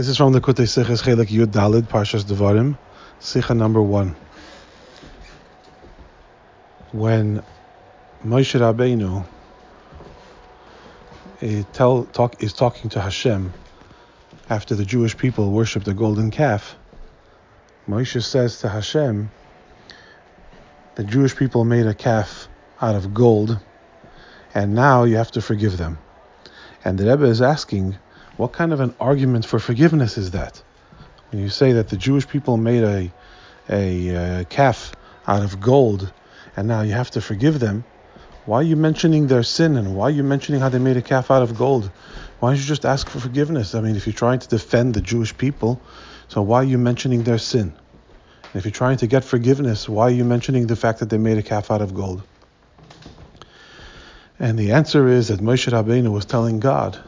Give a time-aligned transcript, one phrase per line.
[0.00, 2.78] This is from the Kutei Siches Chelek Yud Dalid Parshas Devarim,
[3.20, 4.16] Sicha number one.
[6.92, 7.42] When
[8.24, 9.26] Moshe Rabbeinu
[11.42, 13.52] eh, tell, talk, is talking to Hashem
[14.48, 16.76] after the Jewish people worship the golden calf,
[17.86, 19.30] Moshe says to Hashem,
[20.94, 22.48] the Jewish people made a calf
[22.80, 23.58] out of gold,
[24.54, 25.98] and now you have to forgive them.
[26.86, 27.98] And the Rebbe is asking,
[28.40, 30.62] what kind of an argument for forgiveness is that?
[31.30, 33.12] When you say that the Jewish people made a,
[33.68, 34.94] a, a calf
[35.26, 36.10] out of gold,
[36.56, 37.84] and now you have to forgive them,
[38.46, 41.02] why are you mentioning their sin and why are you mentioning how they made a
[41.02, 41.90] calf out of gold?
[42.38, 43.74] Why don't you just ask for forgiveness?
[43.74, 45.78] I mean, if you're trying to defend the Jewish people,
[46.28, 47.74] so why are you mentioning their sin?
[48.42, 51.18] And if you're trying to get forgiveness, why are you mentioning the fact that they
[51.18, 52.22] made a calf out of gold?
[54.38, 56.98] And the answer is that Moshe Rabbeinu was telling God,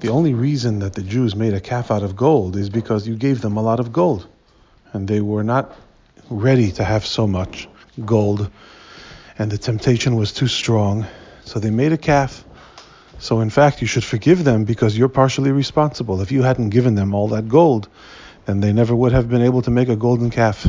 [0.00, 3.16] the only reason that the Jews made a calf out of gold is because you
[3.16, 4.26] gave them a lot of gold.
[4.92, 5.76] And they were not
[6.30, 7.68] ready to have so much
[8.04, 8.50] gold.
[9.38, 11.06] And the temptation was too strong.
[11.44, 12.44] So they made a calf.
[13.18, 16.20] So in fact, you should forgive them because you're partially responsible.
[16.20, 17.88] If you hadn't given them all that gold,
[18.46, 20.66] then they never would have been able to make a golden calf.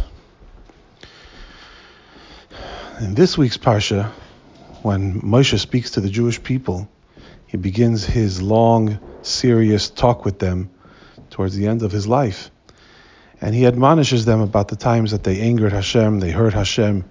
[3.02, 4.11] In this week's Parsha,
[4.81, 6.88] when Moshe speaks to the Jewish people,
[7.47, 10.70] he begins his long, serious talk with them
[11.30, 12.52] towards the end of his life.
[13.42, 17.04] And he admonishes them about the times that they angered Hashem, they hurt Hashem,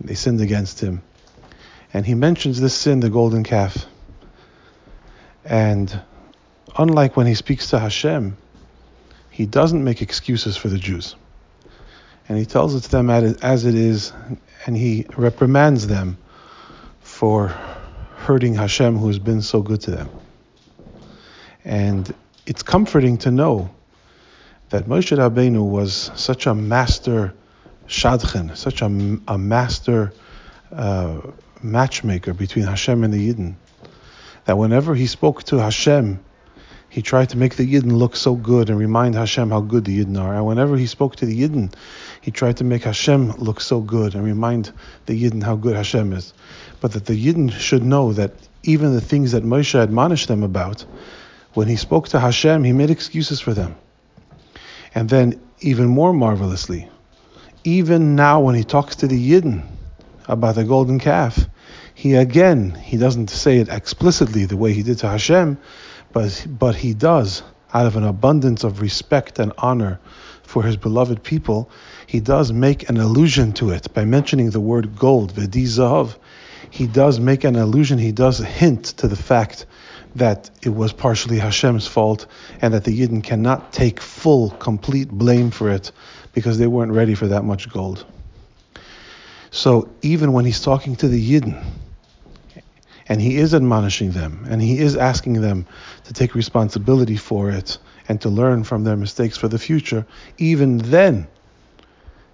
[0.00, 1.02] they sinned against him.
[1.92, 3.86] And he mentions this sin, the golden calf.
[5.44, 6.00] And
[6.76, 8.36] unlike when he speaks to Hashem,
[9.30, 11.16] he doesn't make excuses for the Jews.
[12.28, 14.12] And he tells it to them as it is,
[14.64, 16.16] and he reprimands them
[17.00, 17.48] for
[18.16, 20.08] hurting Hashem who has been so good to them.
[21.64, 22.12] And
[22.46, 23.70] it's comforting to know
[24.70, 27.34] that Moshe Rabbeinu was such a master
[27.86, 28.86] shadchan, such a,
[29.28, 30.12] a master
[30.72, 31.20] uh,
[31.62, 33.54] matchmaker between Hashem and the Yidden,
[34.46, 36.18] that whenever he spoke to Hashem,
[36.88, 40.04] he tried to make the Yidden look so good and remind Hashem how good the
[40.04, 40.34] Yidden are.
[40.34, 41.72] And whenever he spoke to the Yidden,
[42.20, 44.72] he tried to make Hashem look so good and remind
[45.06, 46.34] the Yidden how good Hashem is.
[46.80, 48.32] But that the Yidden should know that
[48.62, 50.84] even the things that Moshe admonished them about,
[51.54, 53.76] when he spoke to Hashem, he made excuses for them.
[54.94, 56.88] And then, even more marvelously,
[57.64, 59.64] even now when he talks to the Yidden
[60.26, 61.48] about the golden calf,
[61.94, 65.58] he again, he doesn't say it explicitly the way he did to Hashem,
[66.12, 67.42] but, but he does,
[67.72, 70.00] out of an abundance of respect and honor
[70.42, 71.70] for his beloved people,
[72.06, 76.14] he does make an allusion to it by mentioning the word gold, v'di
[76.70, 79.66] He does make an allusion, he does hint to the fact
[80.14, 82.26] that it was partially Hashem's fault
[82.60, 85.92] and that the Yidden cannot take full, complete blame for it
[86.32, 88.04] because they weren't ready for that much gold.
[89.50, 91.62] So even when he's talking to the Yidden,
[93.08, 95.66] and he is admonishing them and he is asking them
[96.04, 100.06] to take responsibility for it and to learn from their mistakes for the future,
[100.38, 101.26] even then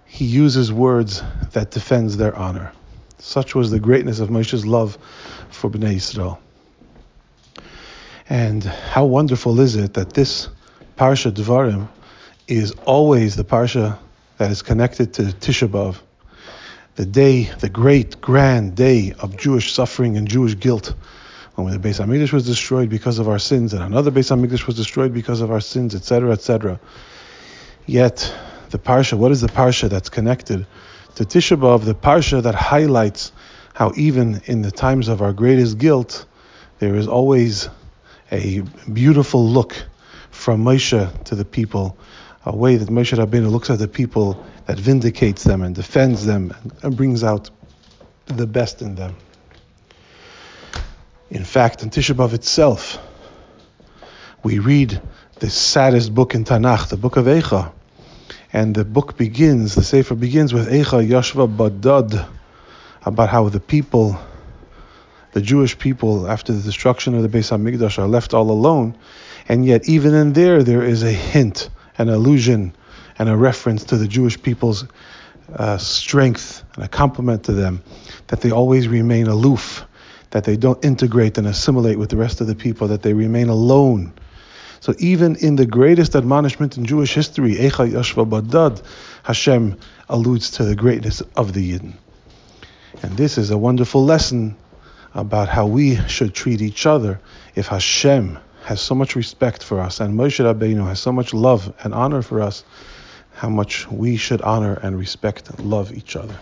[0.05, 1.23] he uses words
[1.53, 2.73] that defends their honor.
[3.19, 4.99] Such was the greatness of Moshe's love
[5.51, 6.41] for Bnei Israel.
[8.29, 10.49] And how wonderful is it that this
[10.97, 11.89] Parsha Devarim
[12.47, 13.99] is always the Parsha
[14.37, 15.99] that is connected to Tisha B'Av
[16.99, 20.95] the day, the great, grand day of Jewish suffering and Jewish guilt,
[21.55, 24.75] when the Beis Hamikdash was destroyed because of our sins, and another Beis Hamikdash was
[24.75, 26.81] destroyed because of our sins, etc., etc.
[27.87, 28.35] Yet,
[28.71, 30.67] the parsha, what is the parsha that's connected
[31.15, 31.85] to Tisha B'av?
[31.85, 33.31] The parsha that highlights
[33.75, 36.27] how even in the times of our greatest guilt,
[36.81, 37.69] there is always
[38.31, 38.61] a
[38.93, 39.75] beautiful look
[40.31, 41.99] from Moshe to the people
[42.45, 46.55] a way that Moshe Rabbeinu looks at the people that vindicates them and defends them
[46.83, 47.51] and brings out
[48.27, 49.17] the best in them.
[51.31, 52.99] In fact, in Tisha B'Av itself,
[54.43, 55.01] we read
[55.41, 57.73] the saddest book in Tanakh, the book of Eicha.
[58.51, 62.27] And the book begins, the Sefer begins with Eicha Yashva Badad,
[63.05, 64.19] about how the people,
[65.33, 68.97] the Jewish people, after the destruction of the Beis HaMikdash, are left all alone.
[69.49, 72.73] And yet, even in there, there is a hint an allusion
[73.19, 74.87] and a reference to the Jewish people's
[75.55, 77.83] uh, strength and a compliment to them,
[78.29, 79.85] that they always remain aloof,
[80.31, 83.49] that they don't integrate and assimilate with the rest of the people, that they remain
[83.49, 84.13] alone.
[84.81, 88.83] So even in the greatest admonishment in Jewish history, Eicha Yashva Badad,
[89.25, 89.77] Hashem
[90.09, 91.95] alludes to the greatness of the Yidden.
[93.03, 94.57] And this is a wonderful lesson
[95.15, 97.21] about how we should treat each other
[97.55, 101.73] if Hashem has so much respect for us, and Moshe Rabbeinu has so much love
[101.83, 102.65] and honor for us,
[103.35, 106.39] how much we should honor and respect and love each other.